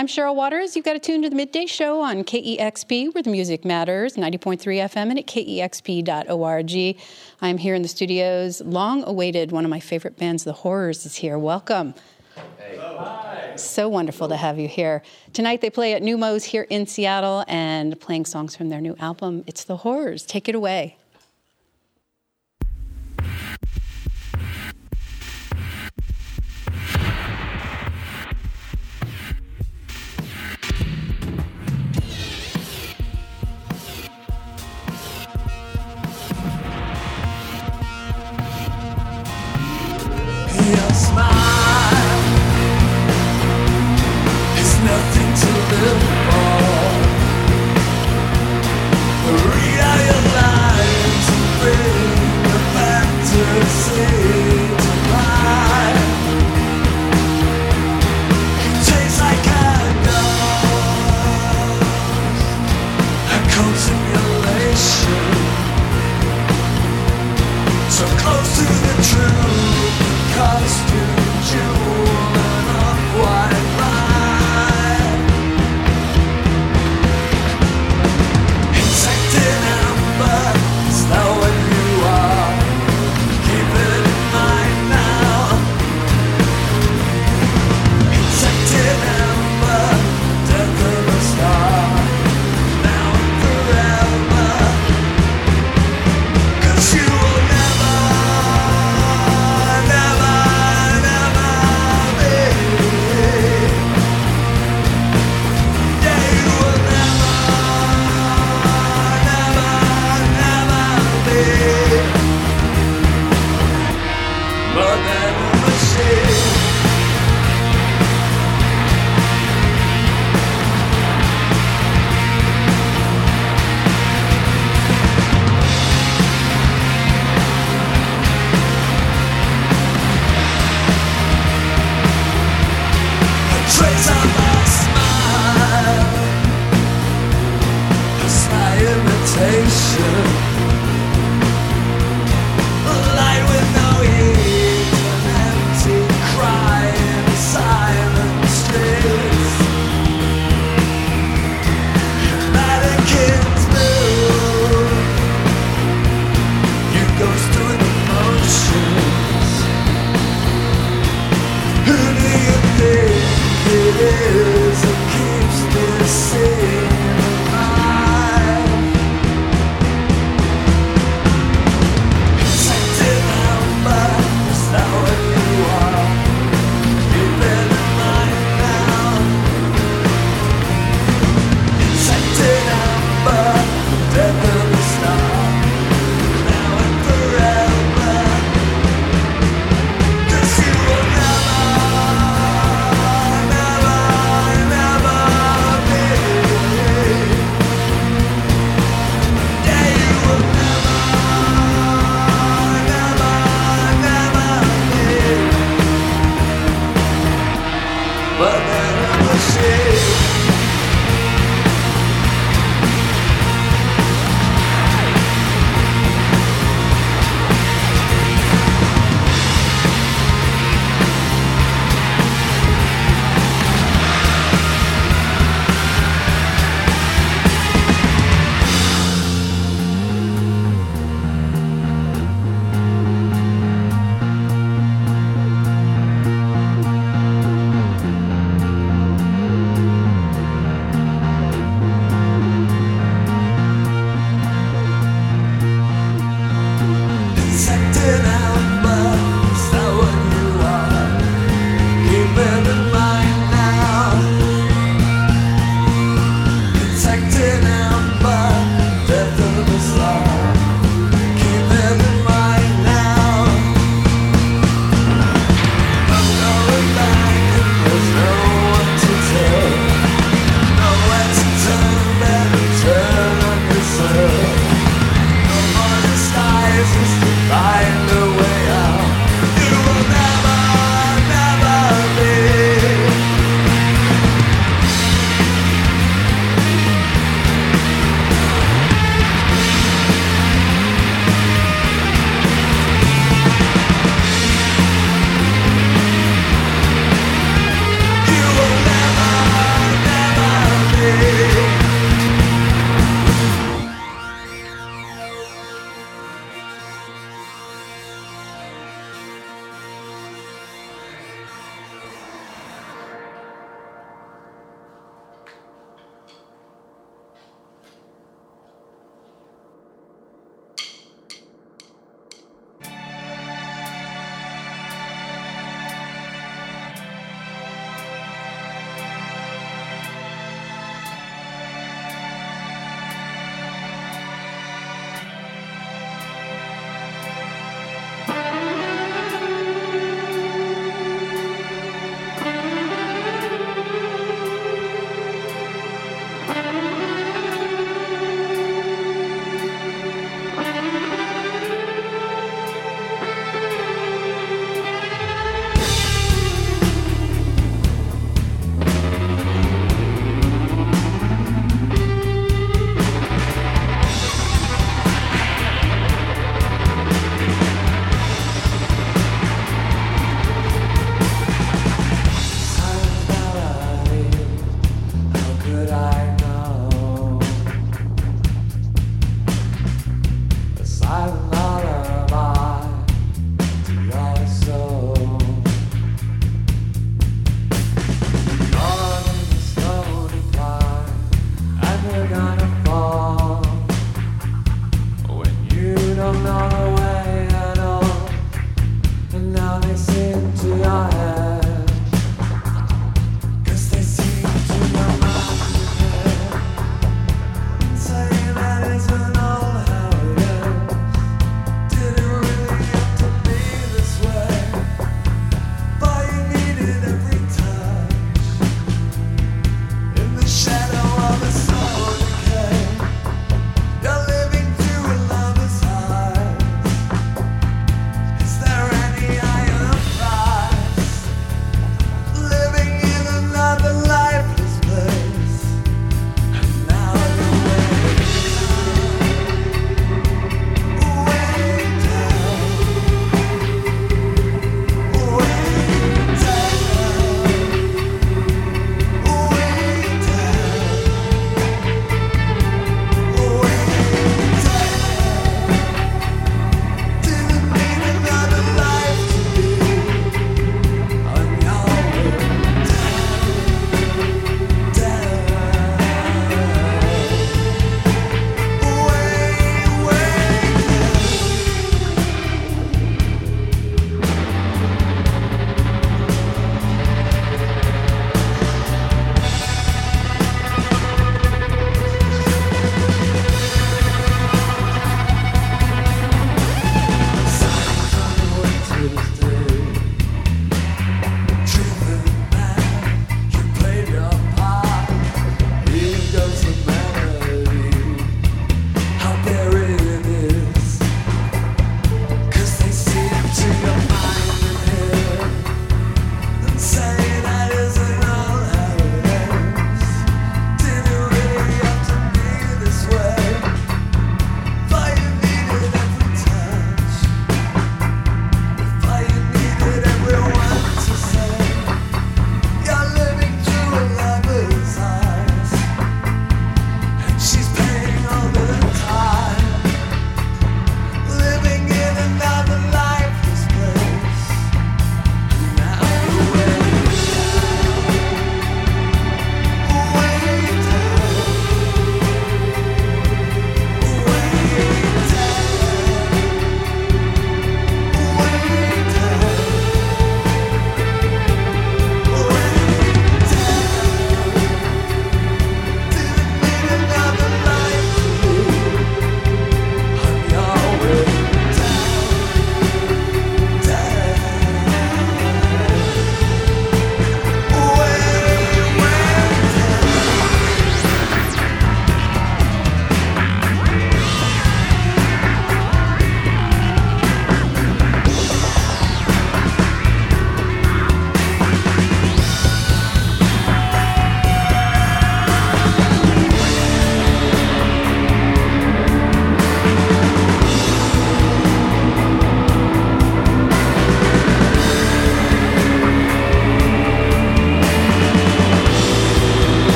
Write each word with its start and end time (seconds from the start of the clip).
I'm 0.00 0.06
Cheryl 0.06 0.34
Waters. 0.34 0.76
You've 0.76 0.86
got 0.86 0.94
to 0.94 0.98
tune 0.98 1.20
to 1.24 1.28
the 1.28 1.36
midday 1.36 1.66
show 1.66 2.00
on 2.00 2.24
KEXP, 2.24 3.14
where 3.14 3.22
the 3.22 3.28
music 3.28 3.66
matters, 3.66 4.16
90.3 4.16 4.58
FM 4.58 5.10
and 5.10 5.18
at 5.18 5.26
kexp.org. 5.26 6.96
I'm 7.42 7.58
here 7.58 7.74
in 7.74 7.82
the 7.82 7.88
studios. 7.88 8.62
Long 8.62 9.04
awaited, 9.04 9.52
one 9.52 9.66
of 9.66 9.70
my 9.70 9.78
favorite 9.78 10.16
bands, 10.16 10.44
The 10.44 10.54
Horrors, 10.54 11.04
is 11.04 11.16
here. 11.16 11.38
Welcome. 11.38 11.92
Hi. 12.34 13.52
So 13.56 13.90
wonderful 13.90 14.28
to 14.28 14.36
have 14.38 14.58
you 14.58 14.68
here. 14.68 15.02
Tonight 15.34 15.60
they 15.60 15.68
play 15.68 15.92
at 15.92 16.00
Neumos 16.00 16.44
here 16.44 16.66
in 16.70 16.86
Seattle 16.86 17.44
and 17.46 18.00
playing 18.00 18.24
songs 18.24 18.56
from 18.56 18.70
their 18.70 18.80
new 18.80 18.96
album, 19.00 19.44
It's 19.46 19.64
The 19.64 19.76
Horrors. 19.76 20.24
Take 20.24 20.48
it 20.48 20.54
away. 20.54 20.96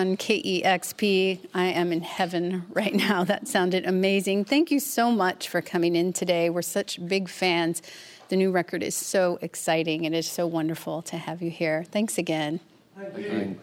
On 0.00 0.16
KEXP. 0.16 1.38
I 1.52 1.64
am 1.66 1.92
in 1.92 2.00
heaven 2.00 2.64
right 2.72 2.94
now. 2.94 3.24
That 3.30 3.46
sounded 3.46 3.86
amazing. 3.86 4.46
Thank 4.46 4.70
you 4.70 4.80
so 4.80 5.12
much 5.12 5.48
for 5.48 5.60
coming 5.60 5.94
in 5.94 6.12
today. 6.12 6.48
We're 6.48 6.62
such 6.62 7.06
big 7.06 7.28
fans. 7.28 7.82
The 8.28 8.36
new 8.36 8.50
record 8.50 8.82
is 8.82 8.96
so 8.96 9.38
exciting. 9.42 10.04
It 10.04 10.14
is 10.14 10.26
so 10.26 10.46
wonderful 10.46 11.02
to 11.02 11.16
have 11.16 11.42
you 11.42 11.50
here. 11.50 11.84
Thanks 11.84 12.16
again. 12.16 12.60
Thank 12.96 13.18
you. 13.18 13.56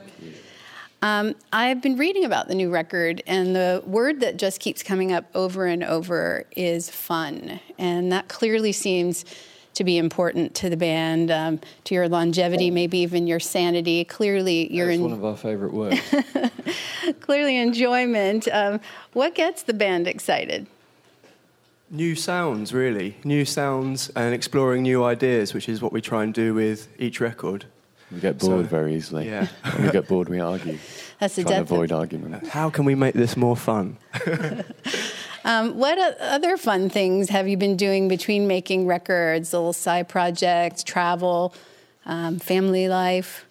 Um, 1.01 1.35
I've 1.51 1.81
been 1.81 1.97
reading 1.97 2.23
about 2.23 2.47
the 2.47 2.55
new 2.55 2.69
record, 2.69 3.23
and 3.27 3.55
the 3.55 3.83
word 3.85 4.19
that 4.21 4.37
just 4.37 4.59
keeps 4.59 4.83
coming 4.83 5.11
up 5.11 5.25
over 5.35 5.65
and 5.65 5.83
over 5.83 6.45
is 6.55 6.89
fun. 6.89 7.59
And 7.77 8.11
that 8.11 8.27
clearly 8.29 8.71
seems 8.71 9.25
to 9.77 9.83
be 9.83 9.97
important 9.99 10.55
to 10.55 10.69
the 10.69 10.77
band, 10.77 11.29
um, 11.29 11.59
to 11.83 11.93
your 11.93 12.09
longevity, 12.09 12.71
maybe 12.71 12.97
even 12.99 13.27
your 13.27 13.39
sanity. 13.39 14.03
Clearly, 14.03 14.73
you're 14.73 14.87
That's 14.87 14.97
in 14.97 15.03
one 15.03 15.13
of 15.13 15.23
our 15.23 15.37
favourite 15.37 15.71
words. 15.73 16.01
clearly 17.21 17.57
enjoyment. 17.57 18.47
Um, 18.51 18.79
what 19.13 19.35
gets 19.35 19.61
the 19.63 19.73
band 19.75 20.07
excited? 20.07 20.65
New 21.91 22.15
sounds, 22.15 22.73
really. 22.73 23.17
New 23.23 23.45
sounds 23.45 24.09
and 24.15 24.33
exploring 24.33 24.81
new 24.81 25.03
ideas, 25.03 25.53
which 25.53 25.69
is 25.69 25.79
what 25.79 25.93
we 25.93 26.01
try 26.01 26.23
and 26.23 26.33
do 26.33 26.55
with 26.55 26.87
each 26.99 27.19
record. 27.21 27.65
We 28.11 28.19
get 28.19 28.39
bored 28.39 28.65
So- 28.65 28.69
very 28.69 28.95
easily. 28.95 29.27
yeah. 29.27 29.47
when 29.75 29.85
we 29.85 29.91
get 29.91 30.07
bored, 30.07 30.27
we 30.27 30.39
argue. 30.39 30.79
That's 31.19 31.35
the 31.35 31.43
Trying 31.43 31.53
to 31.53 31.59
depth. 31.61 31.71
avoid 31.71 31.91
arguments. 31.91 32.49
How 32.49 32.69
can 32.71 32.83
we 32.85 32.95
make 32.95 33.13
this 33.13 33.37
more 33.37 33.55
fun? 33.55 33.97
Um, 35.47 35.77
what 35.77 35.97
other 36.19 36.57
fun 36.57 36.89
things 36.89 37.29
have 37.29 37.47
you 37.47 37.55
been 37.55 37.77
doing 37.77 38.09
between 38.09 38.47
making 38.47 38.85
records, 38.85 39.53
little 39.53 39.71
side 39.71 40.09
projects, 40.09 40.83
travel, 40.83 41.53
um, 42.05 42.37
family 42.37 42.89
life? 42.89 43.45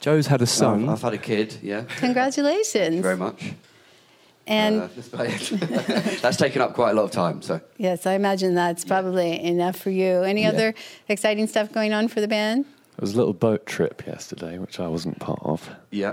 Joe's 0.00 0.26
had 0.26 0.42
a 0.42 0.46
son. 0.46 0.84
I've, 0.84 0.90
I've 0.90 1.02
had 1.02 1.14
a 1.14 1.18
kid, 1.18 1.56
yeah. 1.62 1.84
Congratulations! 1.96 2.72
Thank 2.74 2.94
you 2.96 3.02
very 3.02 3.16
much. 3.16 3.54
And 4.46 4.82
Uh, 4.82 4.88
that's 4.94 5.08
about 5.12 5.26
it. 5.28 6.18
that's 6.22 6.36
taken 6.36 6.60
up 6.60 6.74
quite 6.74 6.90
a 6.90 6.94
lot 6.94 7.04
of 7.04 7.12
time, 7.12 7.40
so. 7.40 7.62
yes, 7.78 8.04
I 8.04 8.12
imagine 8.12 8.54
that's 8.54 8.84
probably 8.84 9.42
enough 9.42 9.76
for 9.76 9.88
you. 9.90 10.22
Any 10.24 10.44
other 10.44 10.74
exciting 11.08 11.46
stuff 11.46 11.72
going 11.72 11.94
on 11.94 12.08
for 12.08 12.20
the 12.20 12.28
band? 12.28 12.66
There 12.66 13.00
was 13.00 13.14
a 13.14 13.16
little 13.16 13.32
boat 13.32 13.64
trip 13.64 14.06
yesterday, 14.06 14.58
which 14.58 14.78
I 14.78 14.86
wasn't 14.86 15.18
part 15.18 15.40
of. 15.42 15.70
Yeah. 15.90 16.12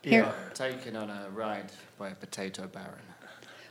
Here, 0.00 0.32
Taken 0.54 0.96
on 0.96 1.10
a 1.10 1.26
ride 1.34 1.72
by 1.98 2.08
a 2.08 2.14
potato 2.14 2.66
baron. 2.68 3.02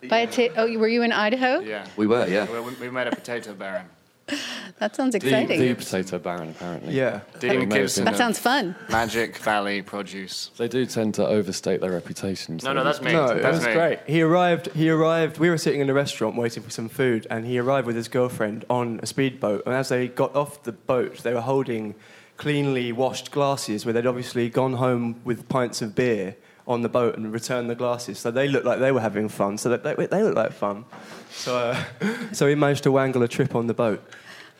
By 0.09 0.19
a 0.19 0.27
ta- 0.27 0.53
oh, 0.57 0.77
were 0.77 0.87
you 0.87 1.03
in 1.03 1.11
Idaho? 1.11 1.59
Yeah. 1.59 1.87
We 1.97 2.07
were, 2.07 2.27
yeah. 2.27 2.47
We, 2.61 2.73
we 2.75 2.89
met 2.89 3.07
a 3.07 3.11
potato 3.11 3.53
baron. 3.53 3.87
That 4.79 4.93
sounds 4.93 5.15
exciting. 5.15 5.57
the 5.57 5.73
potato 5.73 6.19
baron, 6.19 6.49
apparently. 6.49 6.93
Yeah. 6.93 7.21
Dean 7.39 7.69
Gibson. 7.69 8.03
that 8.03 8.17
sounds 8.17 8.37
fun. 8.39 8.75
Magic 8.89 9.37
Valley 9.37 9.81
produce. 9.81 10.51
They 10.57 10.67
do 10.67 10.85
tend 10.85 11.13
to 11.15 11.25
overstate 11.25 11.79
their 11.79 11.91
reputations. 11.91 12.65
No, 12.65 12.73
no, 12.73 12.83
that's 12.83 13.01
me. 13.01 13.13
No, 13.13 13.27
it 13.27 13.41
that's 13.41 13.59
was 13.59 13.67
me. 13.67 13.73
great. 13.73 13.99
He 14.05 14.21
arrived. 14.21 14.67
He 14.73 14.89
arrived. 14.89 15.37
We 15.37 15.49
were 15.49 15.57
sitting 15.57 15.79
in 15.79 15.89
a 15.89 15.93
restaurant 15.93 16.35
waiting 16.35 16.61
for 16.61 16.71
some 16.71 16.89
food, 16.89 17.25
and 17.29 17.45
he 17.45 17.57
arrived 17.57 17.87
with 17.87 17.95
his 17.95 18.09
girlfriend 18.09 18.65
on 18.69 18.99
a 19.01 19.05
speedboat. 19.05 19.63
And 19.65 19.73
as 19.73 19.87
they 19.87 20.09
got 20.09 20.35
off 20.35 20.63
the 20.63 20.73
boat, 20.73 21.19
they 21.19 21.33
were 21.33 21.39
holding 21.41 21.95
cleanly 22.35 22.91
washed 22.91 23.31
glasses, 23.31 23.85
where 23.85 23.93
they'd 23.93 24.05
obviously 24.05 24.49
gone 24.49 24.73
home 24.73 25.21
with 25.23 25.47
pints 25.47 25.81
of 25.81 25.95
beer 25.95 26.35
on 26.67 26.81
the 26.81 26.89
boat 26.89 27.15
and 27.15 27.31
returned 27.31 27.69
the 27.69 27.75
glasses. 27.75 28.19
So 28.19 28.31
they 28.31 28.47
looked 28.47 28.65
like 28.65 28.79
they 28.79 28.91
were 28.91 29.01
having 29.01 29.29
fun. 29.29 29.57
So 29.57 29.69
that 29.69 29.83
they, 29.83 29.93
they 29.93 30.23
looked 30.23 30.37
like 30.37 30.51
fun. 30.51 30.85
So, 31.29 31.57
uh, 31.57 31.83
so 32.31 32.47
he 32.47 32.55
managed 32.55 32.83
to 32.83 32.91
wangle 32.91 33.21
a 33.23 33.27
trip 33.27 33.55
on 33.55 33.67
the 33.67 33.73
boat. 33.73 34.03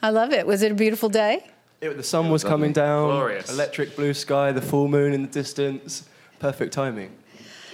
I 0.04 0.10
love 0.10 0.32
it. 0.32 0.46
Was 0.46 0.62
it 0.62 0.72
a 0.72 0.76
beautiful 0.76 1.10
day? 1.10 1.48
It, 1.82 1.98
the 1.98 2.04
sun 2.04 2.30
was 2.30 2.44
coming 2.44 2.74
down. 2.74 3.10
Glorious. 3.10 3.52
Electric 3.52 3.96
blue 3.96 4.14
sky. 4.14 4.52
The 4.52 4.62
full 4.62 4.88
moon 4.88 5.14
in 5.14 5.24
the 5.24 5.28
distance. 5.28 6.08
Perfect 6.40 6.74
timing. 6.74 7.12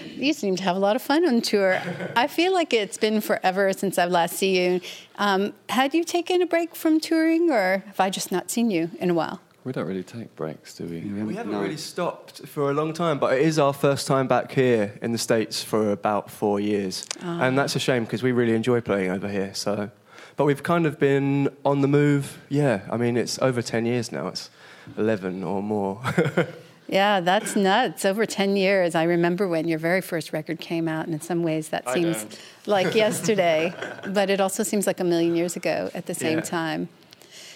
You 0.03 0.33
seem 0.33 0.55
to 0.55 0.63
have 0.63 0.75
a 0.75 0.79
lot 0.79 0.95
of 0.95 1.01
fun 1.01 1.27
on 1.27 1.41
tour. 1.41 1.79
I 2.15 2.25
feel 2.25 2.53
like 2.53 2.73
it's 2.73 2.97
been 2.97 3.21
forever 3.21 3.71
since 3.73 4.00
I've 4.00 4.09
last 4.09 4.35
seen 4.35 4.55
you. 4.55 4.81
Um, 5.19 5.53
had 5.69 5.93
you 5.93 6.03
taken 6.03 6.41
a 6.41 6.47
break 6.47 6.75
from 6.75 7.00
touring, 7.00 7.51
or 7.51 7.83
have 7.85 8.00
I 8.00 8.09
just 8.09 8.31
not 8.31 8.50
seen 8.50 8.71
you 8.71 8.89
in 9.00 9.11
a 9.11 9.13
while? 9.13 9.41
We 9.63 9.72
don't 9.72 9.86
really 9.88 10.03
take 10.03 10.36
breaks, 10.36 10.75
do 10.75 10.86
we? 10.86 11.01
We 11.01 11.36
haven't 11.36 11.51
No. 11.51 11.62
really 11.62 11.77
stopped 11.77 12.48
for 12.48 12.72
a 12.72 12.74
long 12.74 12.94
time, 12.94 13.20
but 13.20 13.34
it 13.34 13.41
is 13.44 13.60
our 13.60 13.74
first 13.74 14.08
time 14.08 14.27
back 14.27 14.51
here 14.51 14.94
in 15.03 15.12
the 15.12 15.20
States 15.20 15.63
for 15.63 15.91
about 15.91 16.32
four 16.32 16.60
years. 16.60 17.06
Ah. 17.24 17.41
And 17.41 17.58
that's 17.58 17.75
a 17.75 17.80
shame 17.80 18.06
because 18.06 18.24
we 18.24 18.32
really 18.32 18.56
enjoy 18.56 18.82
playing 18.82 19.12
over 19.12 19.27
here. 19.27 19.51
So, 19.53 19.91
But 20.38 20.46
we've 20.46 20.63
kind 20.63 20.86
of 20.88 20.98
been 20.98 21.50
on 21.63 21.82
the 21.82 21.88
move, 21.88 22.39
yeah. 22.50 22.82
I 22.89 22.98
mean, 22.98 23.18
it's 23.18 23.38
over 23.39 23.62
10 23.62 23.86
years 23.86 24.12
now, 24.12 24.27
it's 24.30 24.50
11 24.98 25.44
or 25.44 25.62
more. 25.62 26.01
Yeah, 26.88 27.22
that's 27.22 27.56
nuts. 27.56 28.03
Over 28.03 28.25
10 28.25 28.58
years. 28.58 28.96
I 28.96 29.03
remember 29.03 29.48
when 29.48 29.65
your 29.65 29.80
very 29.80 30.01
first 30.01 30.34
record 30.34 30.60
came 30.60 30.89
out, 30.89 31.06
and 31.06 31.13
in 31.13 31.22
some 31.22 31.41
ways 31.41 31.70
that 31.70 31.84
I 31.88 31.94
seems 31.94 32.18
don't. 32.24 32.39
like 32.65 32.94
yesterday, 32.96 33.74
but 34.08 34.30
it 34.30 34.41
also 34.41 34.63
seems 34.63 34.88
like 34.88 35.00
a 35.00 35.06
million 35.06 35.34
years 35.34 35.56
ago 35.56 35.89
at 35.94 36.06
the 36.08 36.13
same 36.13 36.39
Yeah. 36.39 36.44
time. 36.44 36.89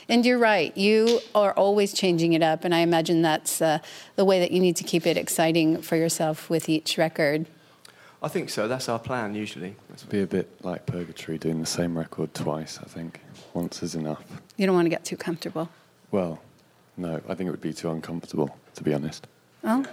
And 0.08 0.26
you're 0.26 0.38
right, 0.38 0.76
you 0.78 1.20
are 1.34 1.54
always 1.54 1.94
changing 1.94 2.34
it 2.34 2.44
up, 2.44 2.64
and 2.64 2.76
I 2.76 2.80
imagine 2.80 3.22
that's 3.22 3.62
uh, 3.62 3.80
the 4.16 4.26
way 4.26 4.40
that 4.40 4.52
you 4.52 4.60
need 4.60 4.76
to 4.76 4.84
keep 4.84 5.08
it 5.08 5.18
exciting 5.18 5.82
for 5.82 5.96
yourself 5.96 6.50
with 6.50 6.70
each 6.70 6.98
record. 6.98 7.48
I 8.22 8.28
think 8.28 8.50
so, 8.50 8.68
that's 8.68 8.88
our 8.88 9.00
plan 9.00 9.36
usually. 9.36 9.76
It'd 9.94 10.10
be 10.10 10.22
a 10.22 10.28
bit 10.28 10.64
like 10.64 10.86
purgatory 10.86 11.38
doing 11.38 11.60
the 11.60 11.66
same 11.66 11.98
record 11.98 12.34
twice, 12.34 12.80
I 12.80 12.86
think. 12.86 13.22
Once 13.54 13.82
is 13.82 13.96
enough. 13.96 14.24
You 14.58 14.66
don't 14.66 14.76
want 14.76 14.86
to 14.86 14.90
get 14.90 15.06
too 15.06 15.18
comfortable. 15.18 15.70
Well, 16.12 16.40
no, 16.98 17.22
I 17.28 17.36
think 17.36 17.48
it 17.48 17.52
would 17.52 17.62
be 17.62 17.74
too 17.74 17.90
uncomfortable, 17.90 18.58
to 18.76 18.84
be 18.84 18.94
honest. 18.94 19.28
Oh, 19.64 19.86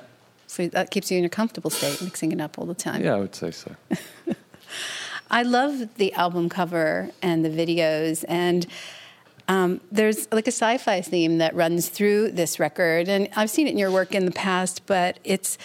so 0.47 0.69
that 0.69 0.91
keeps 0.91 1.11
you 1.11 1.19
in 1.19 1.25
a 1.25 1.31
comfortable 1.31 1.71
state, 1.71 2.03
mixing 2.03 2.33
it 2.33 2.41
up 2.41 2.59
all 2.59 2.67
the 2.67 2.75
time. 2.75 3.03
Yeah, 3.03 3.15
I 3.15 3.21
would 3.21 3.35
say 3.35 3.51
so. 3.51 3.75
I 5.31 5.43
love 5.43 5.95
the 5.97 6.13
album 6.13 6.51
cover 6.51 7.11
and 7.23 7.43
the 7.43 7.49
videos, 7.49 8.25
and 8.29 8.67
um, 9.49 9.81
there's 9.91 10.31
like 10.33 10.47
a 10.47 10.53
sci-fi 10.53 11.01
theme 11.01 11.39
that 11.39 11.55
runs 11.55 11.89
through 11.89 12.33
this 12.33 12.59
record, 12.59 13.09
and 13.09 13.29
I've 13.37 13.51
seen 13.51 13.67
it 13.67 13.71
in 13.71 13.79
your 13.79 13.91
work 13.91 14.15
in 14.15 14.25
the 14.25 14.33
past, 14.33 14.87
but 14.87 15.19
it's 15.25 15.59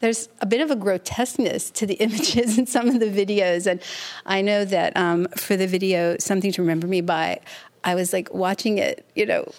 there's 0.00 0.28
a 0.40 0.46
bit 0.46 0.60
of 0.60 0.70
a 0.70 0.76
grotesqueness 0.76 1.70
to 1.72 1.86
the 1.86 1.94
images 2.00 2.58
in 2.58 2.66
some 2.66 2.88
of 2.88 3.00
the 3.00 3.06
videos, 3.06 3.66
and 3.66 3.80
I 4.26 4.40
know 4.40 4.64
that 4.64 4.96
um, 4.96 5.28
for 5.36 5.56
the 5.56 5.66
video, 5.66 6.16
something 6.18 6.52
to 6.52 6.62
remember 6.62 6.86
me 6.86 7.00
by, 7.00 7.40
I 7.84 7.94
was 7.94 8.12
like 8.12 8.32
watching 8.32 8.78
it, 8.78 9.04
you 9.14 9.26
know. 9.26 9.50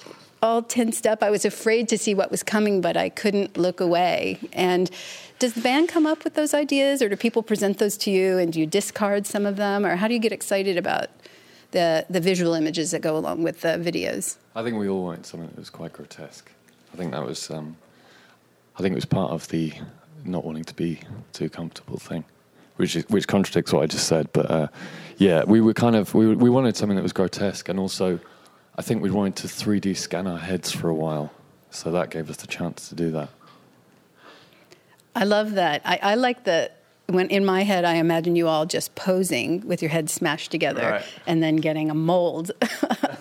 All 0.41 0.61
tensed 0.61 1.05
up. 1.05 1.21
I 1.21 1.31
was 1.31 1.43
afraid 1.43 1.89
to 1.89 1.97
see 1.97 2.15
what 2.15 2.31
was 2.31 2.43
coming, 2.43 2.79
but 2.79 2.95
I 2.95 3.09
couldn't 3.09 3.57
look 3.57 3.81
away. 3.81 4.39
And 4.53 4.89
does 5.37 5.51
the 5.51 5.59
band 5.59 5.89
come 5.89 6.05
up 6.05 6.23
with 6.23 6.35
those 6.35 6.53
ideas, 6.53 7.01
or 7.01 7.09
do 7.09 7.17
people 7.17 7.43
present 7.43 7.77
those 7.77 7.97
to 7.97 8.11
you, 8.11 8.37
and 8.37 8.53
do 8.53 8.61
you 8.61 8.65
discard 8.65 9.27
some 9.27 9.45
of 9.45 9.57
them, 9.57 9.85
or 9.85 9.97
how 9.97 10.07
do 10.07 10.13
you 10.13 10.19
get 10.21 10.31
excited 10.31 10.77
about 10.77 11.09
the 11.71 12.05
the 12.09 12.19
visual 12.19 12.53
images 12.53 12.91
that 12.91 13.01
go 13.01 13.17
along 13.17 13.43
with 13.43 13.61
the 13.61 13.69
videos? 13.69 14.37
I 14.55 14.63
think 14.63 14.77
we 14.77 14.89
all 14.89 15.03
wanted 15.03 15.25
something 15.25 15.49
that 15.49 15.57
was 15.57 15.69
quite 15.69 15.93
grotesque. 15.93 16.51
I 16.93 16.97
think 16.97 17.11
that 17.11 17.25
was, 17.25 17.51
um, 17.51 17.77
I 18.77 18.81
think 18.81 18.93
it 18.93 18.95
was 18.95 19.05
part 19.05 19.31
of 19.31 19.47
the 19.49 19.73
not 20.25 20.43
wanting 20.43 20.63
to 20.65 20.73
be 20.73 20.99
too 21.33 21.49
comfortable 21.49 21.97
thing, 21.97 22.25
which 22.77 22.95
is, 22.95 23.07
which 23.09 23.27
contradicts 23.27 23.71
what 23.71 23.83
I 23.83 23.85
just 23.85 24.07
said. 24.07 24.29
But 24.33 24.49
uh, 24.49 24.67
yeah, 25.17 25.43
we 25.43 25.61
were 25.61 25.73
kind 25.73 25.95
of 25.95 26.13
we 26.13 26.35
we 26.35 26.49
wanted 26.49 26.75
something 26.75 26.95
that 26.95 27.03
was 27.03 27.13
grotesque, 27.13 27.69
and 27.69 27.79
also 27.79 28.19
I 28.77 28.81
think 28.81 29.01
we 29.01 29.11
wanted 29.11 29.35
to 29.37 29.47
3D 29.47 29.95
scan 29.97 30.27
our 30.27 30.39
heads 30.39 30.71
for 30.71 30.89
a 30.89 30.95
while, 30.95 31.31
so 31.69 31.91
that 31.91 32.09
gave 32.09 32.29
us 32.29 32.37
the 32.37 32.47
chance 32.47 32.89
to 32.89 32.95
do 32.95 33.11
that. 33.11 33.29
I 35.15 35.25
love 35.25 35.53
that. 35.53 35.81
I, 35.85 35.99
I 36.01 36.15
like 36.15 36.45
that. 36.45 36.78
When 37.09 37.27
in 37.29 37.43
my 37.43 37.63
head, 37.63 37.85
I 37.85 37.95
imagine 37.95 38.35
you 38.35 38.47
all 38.47 38.65
just 38.67 38.93
posing 38.93 39.65
with 39.67 39.81
your 39.81 39.89
heads 39.89 40.13
smashed 40.13 40.51
together 40.51 40.81
Right. 40.91 41.05
and 41.25 41.41
then 41.41 41.55
getting 41.55 41.89
a 41.89 41.95
mold 41.95 42.51
of 42.61 42.67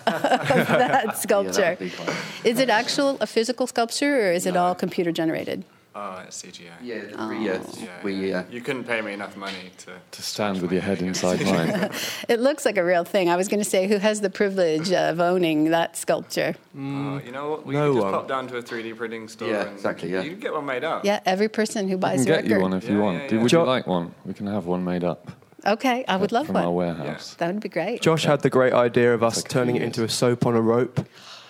that 0.05 1.17
sculpture. 1.21 1.75
fun. 1.75 2.15
is 2.43 2.59
it 2.59 2.69
actual 2.69 3.17
a 3.19 3.25
physical 3.27 3.65
sculpture 3.67 4.27
or 4.29 4.31
is 4.31 4.45
it 4.45 4.55
all 4.55 4.75
computer 4.75 5.11
generated? 5.11 5.63
Oh, 6.01 6.23
it's 6.25 6.41
CGI. 6.41 6.69
Yeah, 6.81 6.99
the 7.11 7.21
Oh. 7.21 7.27
three, 7.27 7.45
yeah, 7.45 7.59
Yeah, 7.77 7.87
we, 8.03 8.13
yeah. 8.29 8.39
uh, 8.39 8.43
You 8.49 8.61
couldn't 8.61 8.85
pay 8.85 9.01
me 9.01 9.11
enough 9.11 9.35
money 9.35 9.65
to. 9.79 9.91
To 10.11 10.21
stand 10.21 10.61
with 10.61 10.71
your 10.71 10.81
head 10.81 11.01
inside 11.09 11.43
mine. 11.45 11.89
It 12.29 12.39
looks 12.39 12.63
like 12.65 12.77
a 12.77 12.83
real 12.85 13.03
thing. 13.03 13.29
I 13.29 13.35
was 13.35 13.47
going 13.49 13.59
to 13.65 13.69
say, 13.69 13.87
who 13.87 13.97
has 13.97 14.21
the 14.21 14.29
privilege 14.29 14.93
of 14.93 15.19
owning 15.19 15.71
that 15.71 15.97
sculpture? 15.97 16.55
Oh, 16.77 17.19
you 17.25 17.31
know 17.33 17.49
what? 17.51 17.65
We 17.65 17.73
no 17.73 17.87
could 17.91 17.95
just 17.95 18.03
one. 18.05 18.13
pop 18.13 18.27
down 18.29 18.47
to 18.47 18.57
a 18.57 18.61
3D 18.61 18.95
printing 18.95 19.27
store. 19.27 19.49
Yeah, 19.49 19.61
and 19.63 19.71
exactly, 19.75 20.09
yeah. 20.13 20.21
You 20.21 20.31
can 20.31 20.39
get 20.39 20.53
one 20.53 20.65
made 20.65 20.85
up. 20.85 21.03
Yeah, 21.03 21.19
every 21.25 21.49
person 21.49 21.89
who 21.89 21.95
I 21.97 21.99
buys 22.05 22.23
can 22.25 22.33
a 22.33 22.35
get 22.35 22.35
record. 22.43 22.49
you 22.51 22.61
one 22.61 22.73
if 22.73 22.87
you 22.89 22.99
want. 22.99 23.17
yeah, 23.23 23.33
yeah. 23.35 23.41
Would 23.41 23.51
you 23.51 23.63
like 23.63 23.85
one? 23.87 24.13
We 24.25 24.33
can 24.33 24.47
have 24.47 24.65
one 24.67 24.83
made 24.85 25.03
up. 25.03 25.31
Okay, 25.65 26.05
I 26.07 26.15
would 26.15 26.31
love 26.31 26.47
one 26.47 26.53
from 26.55 26.55
our 26.67 26.71
one. 26.71 26.95
warehouse. 26.95 27.35
That 27.39 27.47
would 27.53 27.61
be 27.61 27.67
great. 27.67 28.01
Josh 28.01 28.23
had 28.23 28.39
the 28.41 28.49
great 28.49 28.71
idea 28.71 29.13
of 29.13 29.21
us 29.23 29.35
like 29.37 29.45
a 29.47 29.49
turning 29.49 29.75
it 29.75 29.81
into 29.81 30.05
a 30.05 30.09
soap 30.09 30.45
on 30.45 30.55
a 30.55 30.61
rope. 30.61 31.05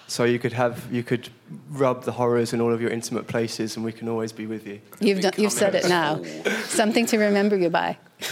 So 0.09 0.23
you 0.23 0.39
could 0.39 0.53
have 0.53 0.91
you 0.91 1.03
could 1.03 1.29
rub 1.69 2.03
the 2.03 2.11
horrors 2.11 2.51
in 2.51 2.61
all 2.61 2.73
of 2.73 2.81
your 2.81 2.89
intimate 2.89 3.27
places 3.27 3.75
and 3.75 3.85
we 3.85 3.91
can 3.91 4.09
always 4.09 4.31
be 4.31 4.47
with 4.47 4.65
you. 4.65 4.81
You've 4.99 5.21
done, 5.21 5.33
you've 5.37 5.51
said 5.51 5.75
it 5.75 5.87
now. 5.87 6.23
Something 6.65 7.05
to 7.07 7.17
remember 7.19 7.55
you 7.55 7.69
by. 7.69 7.97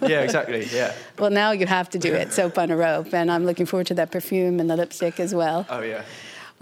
Yeah, 0.00 0.22
exactly. 0.22 0.64
Yeah. 0.72 0.92
Well, 1.16 1.30
now 1.30 1.52
you 1.52 1.66
have 1.66 1.88
to 1.90 1.98
do 1.98 2.12
it. 2.12 2.32
Soap 2.32 2.58
on 2.58 2.72
a 2.72 2.76
rope, 2.76 3.14
and 3.14 3.30
I'm 3.30 3.46
looking 3.46 3.66
forward 3.66 3.86
to 3.86 3.94
that 3.94 4.10
perfume 4.10 4.58
and 4.58 4.68
the 4.68 4.76
lipstick 4.76 5.20
as 5.20 5.32
well. 5.32 5.64
Oh 5.70 5.80
yeah. 5.80 6.02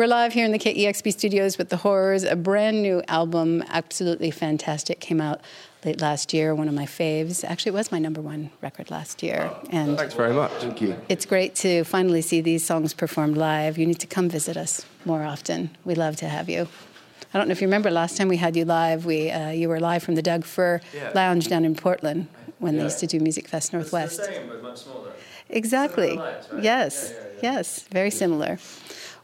We're 0.01 0.07
live 0.07 0.33
here 0.33 0.47
in 0.47 0.53
the 0.53 0.59
KEXP 0.59 1.13
studios 1.13 1.59
with 1.59 1.69
The 1.69 1.77
Horrors, 1.77 2.25
a 2.25 2.35
brand 2.35 2.81
new 2.81 3.03
album, 3.07 3.63
absolutely 3.69 4.31
fantastic. 4.31 4.99
Came 4.99 5.21
out 5.21 5.43
late 5.85 6.01
last 6.01 6.33
year, 6.33 6.55
one 6.55 6.69
of 6.69 6.73
my 6.73 6.87
faves. 6.87 7.45
Actually, 7.45 7.73
it 7.73 7.75
was 7.75 7.93
my 7.93 7.99
number 7.99 8.23
one 8.23 8.49
record 8.63 8.91
last 8.91 9.23
year. 9.23 9.51
And 9.69 9.99
Thanks 9.99 10.15
very 10.15 10.33
much. 10.33 10.53
Thank 10.53 10.81
you. 10.81 10.97
it's 11.11 11.27
great 11.27 11.55
to 11.57 11.85
finally 11.85 12.23
see 12.23 12.41
these 12.41 12.65
songs 12.65 12.95
performed 12.95 13.37
live. 13.37 13.77
You 13.77 13.85
need 13.85 13.99
to 13.99 14.07
come 14.07 14.31
visit 14.31 14.57
us 14.57 14.87
more 15.05 15.23
often. 15.23 15.69
We 15.85 15.95
love 15.95 16.17
to 16.17 16.29
have 16.31 16.49
you. 16.49 16.67
I 17.35 17.39
don't 17.39 17.49
know 17.49 17.53
if 17.53 17.61
you 17.61 17.67
remember 17.67 17.91
last 17.91 18.17
time 18.17 18.29
we 18.29 18.39
had 18.39 18.57
you 18.57 18.65
live. 18.65 19.05
We 19.05 19.31
uh, 19.31 19.51
you 19.51 19.69
were 19.69 19.81
live 19.81 20.03
from 20.03 20.15
the 20.15 20.23
Doug 20.23 20.47
Fir 20.47 20.81
Yeah. 20.95 21.13
Lounge 21.15 21.49
down 21.49 21.67
in 21.67 21.75
Portland 21.75 22.29
when 22.59 22.79
they 22.79 22.85
used 22.85 23.01
to 23.01 23.07
do 23.07 23.21
Music 23.21 23.49
Fest 23.49 23.75
Northwest. 23.75 24.25
Same, 24.25 24.49
but 24.49 24.63
much 24.63 24.79
smaller. 24.79 25.13
Exactly. 25.51 26.19
Yes. 26.59 27.13
Yes. 27.43 27.83
Very 27.91 28.11
similar. 28.11 28.59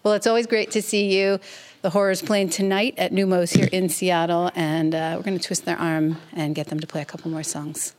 Well, 0.06 0.14
it's 0.14 0.28
always 0.28 0.46
great 0.46 0.70
to 0.70 0.82
see 0.82 1.18
you. 1.18 1.40
The 1.82 1.90
Horrors 1.90 2.22
playing 2.22 2.50
tonight 2.50 2.94
at 2.96 3.10
Neumos 3.10 3.52
here 3.52 3.68
in 3.72 3.88
Seattle, 3.88 4.52
and 4.54 4.94
uh, 4.94 5.14
we're 5.16 5.24
going 5.24 5.36
to 5.36 5.42
twist 5.42 5.64
their 5.64 5.76
arm 5.76 6.18
and 6.32 6.54
get 6.54 6.68
them 6.68 6.78
to 6.78 6.86
play 6.86 7.02
a 7.02 7.04
couple 7.04 7.28
more 7.28 7.42
songs. 7.42 7.92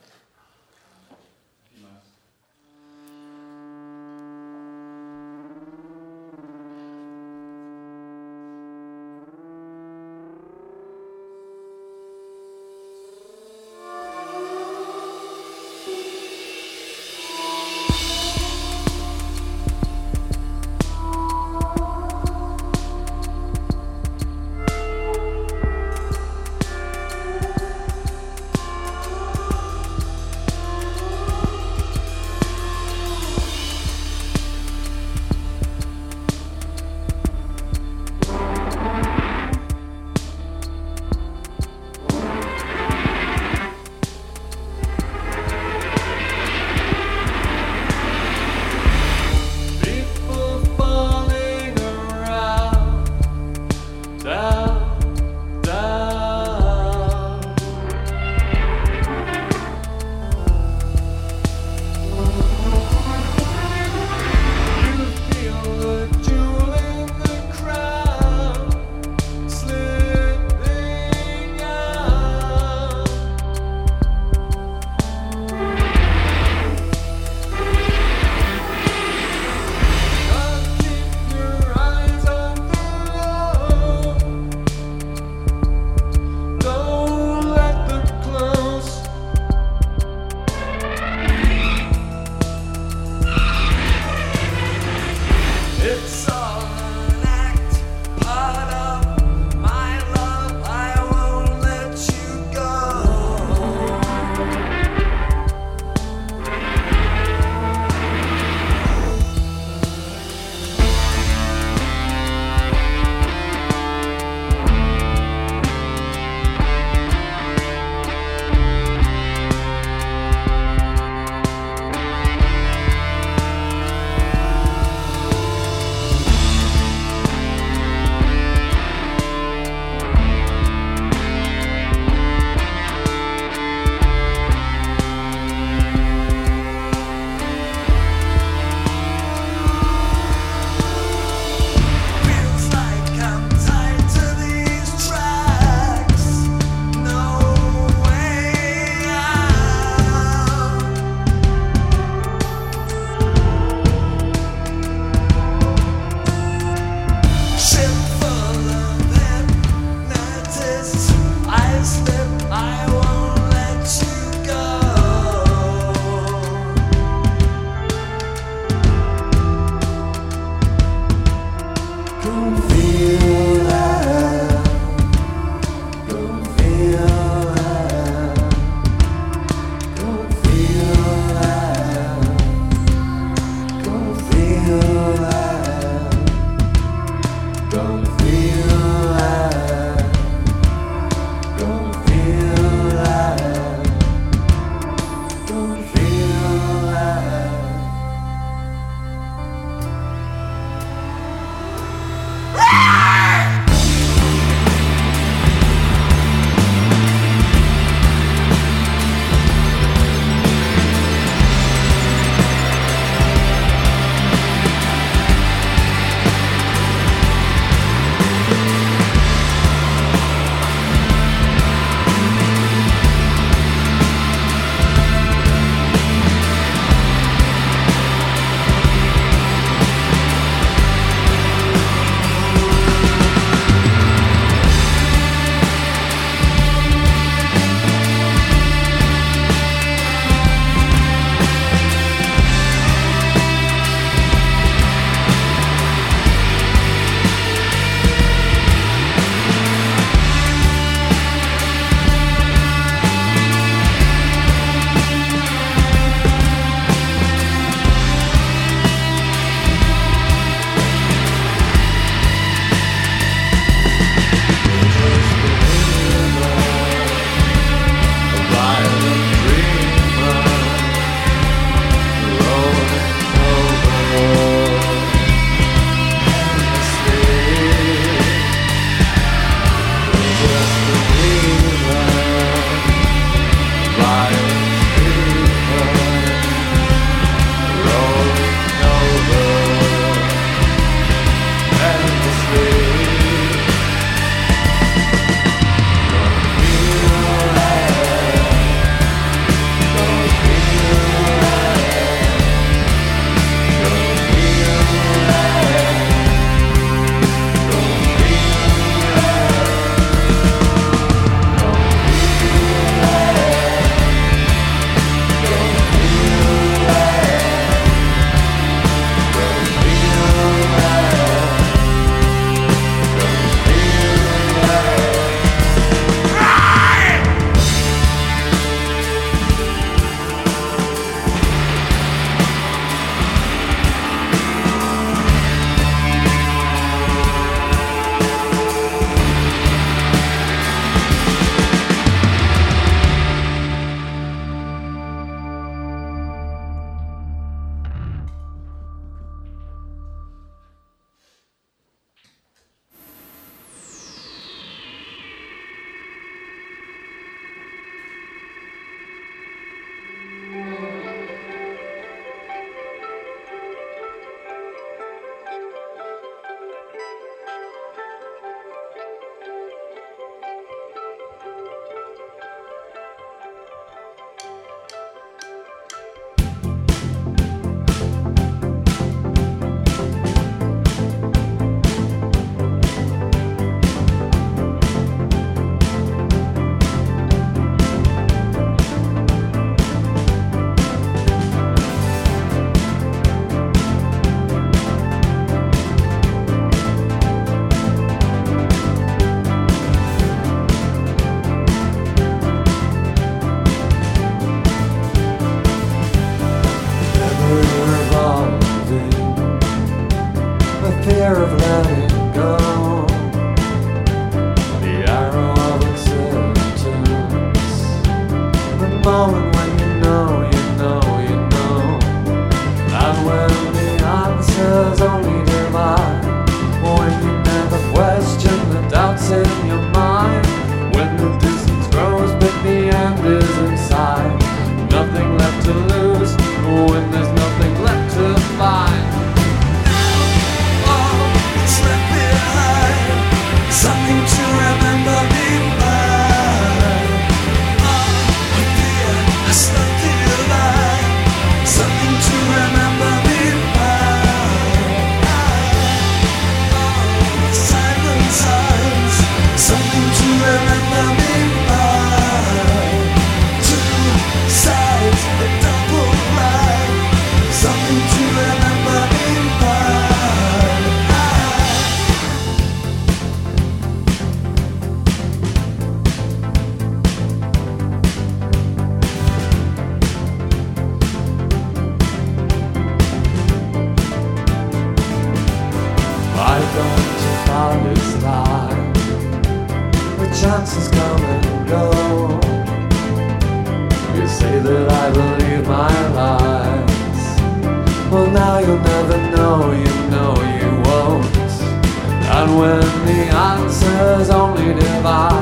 by 505.02 505.32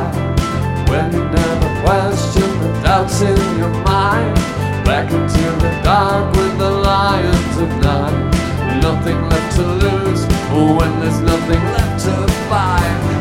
When 0.88 1.12
you 1.12 1.25
never 1.25 1.69
question 1.83 2.49
the 2.61 2.81
doubts 2.83 3.21
in 3.21 3.59
your 3.59 3.75
mind 3.85 4.35
Back 4.85 5.11
into 5.11 5.51
the 5.62 5.81
dark 5.83 6.35
with 6.37 6.59
the 6.59 6.71
lion 6.71 7.55
tonight. 7.55 8.81
Nothing 8.81 9.21
left 9.29 9.57
to 9.57 9.62
lose 9.62 10.25
when 10.79 11.01
there's 11.01 11.21
nothing 11.21 11.62
left 11.75 12.05
to 12.05 12.33
find 12.49 13.15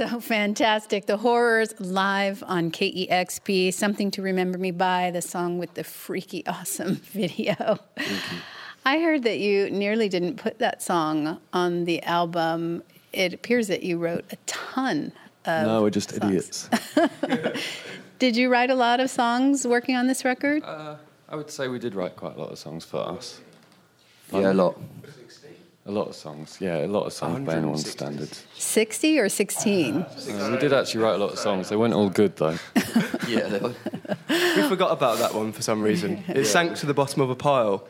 So 0.00 0.18
fantastic. 0.20 1.04
The 1.04 1.18
Horrors 1.18 1.78
live 1.78 2.42
on 2.46 2.70
KEXP. 2.70 3.74
Something 3.74 4.10
to 4.12 4.22
Remember 4.22 4.56
Me 4.56 4.70
By, 4.70 5.10
the 5.10 5.20
song 5.20 5.58
with 5.58 5.74
the 5.74 5.84
freaky 5.84 6.42
awesome 6.46 6.94
video. 6.96 7.78
I 8.86 9.00
heard 9.00 9.24
that 9.24 9.40
you 9.40 9.68
nearly 9.68 10.08
didn't 10.08 10.36
put 10.36 10.58
that 10.60 10.80
song 10.80 11.38
on 11.52 11.84
the 11.84 12.02
album. 12.04 12.82
It 13.12 13.34
appears 13.34 13.68
that 13.68 13.82
you 13.82 13.98
wrote 13.98 14.24
a 14.32 14.36
ton 14.46 15.12
of 15.44 15.66
no, 15.66 15.82
we're 15.82 15.90
just 15.90 16.18
songs. 16.18 16.24
idiots. 16.24 16.70
Did 18.18 18.36
you 18.36 18.50
write 18.50 18.70
a 18.70 18.74
lot 18.74 19.00
of 19.00 19.10
songs 19.10 19.66
working 19.66 19.96
on 19.96 20.06
this 20.06 20.24
record? 20.24 20.62
Uh, 20.64 20.96
I 21.28 21.36
would 21.36 21.50
say 21.50 21.68
we 21.68 21.78
did 21.78 21.94
write 21.94 22.16
quite 22.16 22.36
a 22.36 22.40
lot 22.40 22.50
of 22.50 22.58
songs 22.58 22.86
for 22.86 23.06
us. 23.06 23.42
Yeah, 24.32 24.52
a 24.52 24.54
lot. 24.54 24.78
A 25.90 25.92
lot 25.92 26.06
of 26.06 26.14
songs, 26.14 26.56
yeah, 26.60 26.84
a 26.84 26.86
lot 26.86 27.06
of 27.06 27.12
songs 27.12 27.44
by 27.44 27.54
anyone's 27.54 27.82
160. 27.82 27.90
standards. 27.90 28.44
60 28.54 29.18
or 29.18 29.28
16? 29.28 29.96
Uh, 29.96 30.48
we 30.52 30.58
did 30.58 30.72
actually 30.72 31.02
write 31.02 31.14
a 31.14 31.18
lot 31.18 31.32
of 31.32 31.38
songs. 31.40 31.68
They 31.68 31.74
weren't 31.74 31.94
all 31.94 32.08
good 32.10 32.36
though. 32.36 32.56
Yeah, 33.28 33.48
they 33.48 33.58
were. 33.58 33.74
We 34.28 34.68
forgot 34.68 34.92
about 34.92 35.18
that 35.18 35.34
one 35.34 35.52
for 35.52 35.62
some 35.62 35.82
reason. 35.82 36.24
It 36.28 36.44
sank 36.46 36.76
to 36.78 36.86
the 36.86 36.94
bottom 36.94 37.22
of 37.22 37.30
a 37.30 37.36
pile. 37.36 37.86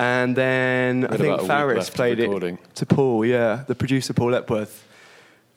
And 0.00 0.34
then 0.34 1.06
I 1.06 1.16
think 1.16 1.34
about 1.34 1.46
Faris 1.46 1.90
played 1.90 2.18
it 2.20 2.58
to 2.76 2.86
Paul, 2.86 3.24
yeah, 3.24 3.64
the 3.66 3.74
producer 3.74 4.12
Paul 4.14 4.34
Epworth, 4.34 4.86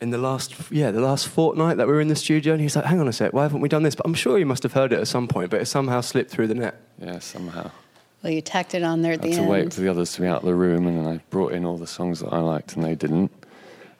in 0.00 0.10
the 0.10 0.18
last 0.18 0.52
yeah 0.70 0.90
the 0.90 1.00
last 1.00 1.28
fortnight 1.28 1.76
that 1.78 1.86
we 1.86 1.92
were 1.94 2.00
in 2.00 2.08
the 2.08 2.16
studio, 2.16 2.52
and 2.54 2.60
he's 2.62 2.76
like, 2.76 2.84
"Hang 2.86 3.00
on 3.00 3.08
a 3.08 3.12
sec, 3.12 3.32
why 3.32 3.42
haven't 3.42 3.60
we 3.60 3.68
done 3.68 3.84
this?" 3.84 3.94
But 3.94 4.06
I'm 4.06 4.14
sure 4.14 4.36
he 4.38 4.44
must 4.44 4.62
have 4.64 4.72
heard 4.72 4.92
it 4.92 4.98
at 4.98 5.08
some 5.08 5.26
point, 5.28 5.50
but 5.50 5.60
it 5.60 5.66
somehow 5.66 6.00
slipped 6.00 6.30
through 6.30 6.48
the 6.48 6.54
net. 6.54 6.74
Yeah, 7.00 7.20
somehow. 7.20 7.70
Well, 8.24 8.32
you 8.32 8.40
tacked 8.40 8.74
it 8.74 8.82
on 8.82 9.02
there 9.02 9.12
at 9.12 9.20
I 9.20 9.28
the 9.28 9.34
had 9.34 9.42
to 9.44 9.48
wait 9.50 9.74
for 9.74 9.82
the 9.82 9.88
others 9.90 10.14
to 10.14 10.22
be 10.22 10.26
out 10.26 10.38
of 10.38 10.46
the 10.46 10.54
room, 10.54 10.86
and 10.86 10.98
then 10.98 11.06
I 11.06 11.20
brought 11.28 11.52
in 11.52 11.66
all 11.66 11.76
the 11.76 11.86
songs 11.86 12.20
that 12.20 12.32
I 12.32 12.38
liked, 12.38 12.74
and 12.74 12.82
they 12.82 12.94
didn't. 12.94 13.30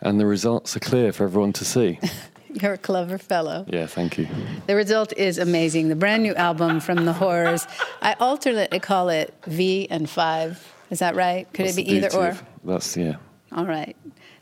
And 0.01 0.19
the 0.19 0.25
results 0.25 0.75
are 0.75 0.81
clear 0.81 1.13
for 1.13 1.25
everyone 1.25 1.53
to 1.53 1.65
see. 1.65 2.01
You're 2.49 2.73
a 2.73 2.79
clever 2.79 3.19
fellow. 3.19 3.67
Yeah, 3.69 3.85
thank 3.87 4.17
you. 4.17 4.27
The 4.67 4.77
result 4.77 5.13
is 5.15 5.37
amazing. 5.37 5.89
The 5.91 5.95
brand 5.97 6.23
new 6.23 6.35
album 6.37 6.81
from 6.81 7.05
the 7.05 7.13
Horrors. 7.13 7.67
I 8.01 8.15
alternately 8.15 8.81
call 8.81 9.11
it 9.11 9.35
V 9.47 9.89
and 9.91 10.09
Five. 10.09 10.73
Is 10.89 11.01
that 11.01 11.17
right? 11.17 11.47
Could 11.53 11.67
That's 11.67 11.77
it 11.77 11.85
be 11.87 11.93
either 11.93 12.15
or? 12.15 12.29
of- 12.29 12.43
That's 12.65 12.97
yeah. 12.97 13.17
All 13.53 13.67
right. 13.67 13.95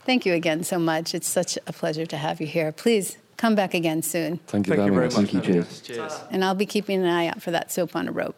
Thank 0.05 0.25
you 0.27 0.35
again 0.35 0.63
so 0.63 0.79
much. 0.79 1.13
It's 1.13 1.29
such 1.29 1.59
a 1.67 1.73
pleasure 1.73 2.07
to 2.07 2.17
have 2.17 2.41
you 2.41 2.47
here. 2.47 2.71
Please 2.71 3.17
come 3.37 3.57
back 3.57 3.75
again 3.75 4.03
soon. 4.03 4.39
Thank 4.47 4.69
you, 4.69 4.77
Thank 4.77 4.79
you 4.79 4.83
having 4.83 4.95
very 4.95 5.07
much. 5.07 5.15
Thank 5.15 5.33
you, 5.35 5.41
cheers. 5.41 5.81
Cheers. 5.81 6.21
And 6.31 6.45
I'll 6.45 6.55
be 6.55 6.67
keeping 6.67 7.01
an 7.01 7.09
eye 7.09 7.27
out 7.27 7.43
for 7.43 7.51
that 7.51 7.73
soap 7.73 7.97
on 7.97 8.07
a 8.09 8.13
rope. 8.13 8.37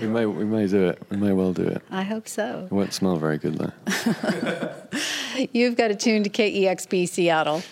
We 0.00 0.06
may 0.06 0.26
we 0.26 0.44
may 0.44 0.66
do 0.66 0.88
it. 0.88 1.02
We 1.10 1.16
may 1.16 1.32
well 1.32 1.52
do 1.52 1.62
it. 1.62 1.82
I 1.90 2.02
hope 2.02 2.28
so. 2.28 2.68
It 2.70 2.74
won't 2.74 2.92
smell 2.92 3.16
very 3.16 3.38
good 3.38 3.58
though. 3.58 4.72
You've 5.52 5.76
got 5.76 5.88
to 5.88 5.94
tune 5.94 6.22
to 6.24 6.30
KEXP 6.30 7.08
Seattle. 7.08 7.62